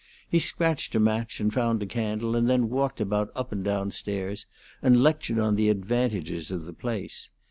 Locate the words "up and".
3.35-3.63